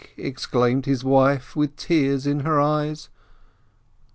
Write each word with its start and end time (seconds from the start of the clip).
exclaimed 0.17 0.87
his 0.87 1.03
wife 1.03 1.55
with 1.55 1.75
tears 1.75 2.25
in 2.25 2.39
her 2.39 2.59
eyes. 2.59 3.09